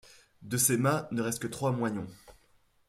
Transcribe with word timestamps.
De 0.41 0.57
ses 0.57 0.77
mâts, 0.77 1.07
ne 1.11 1.21
restent 1.21 1.43
que 1.43 1.47
trois 1.47 1.71
moignons. 1.71 2.07